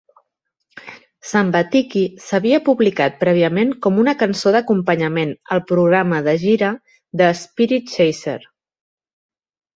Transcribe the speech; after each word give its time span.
"Sambatiki" 1.31 2.01
s'havia 2.27 2.59
publicat 2.69 3.19
prèviament 3.25 3.75
com 3.87 4.01
una 4.05 4.15
cançó 4.25 4.55
d'acompanyament 4.57 5.35
al 5.57 5.63
programa 5.75 6.23
de 6.31 6.35
gira 6.47 6.73
de 7.23 7.31
"Spiritchaser". 7.45 8.37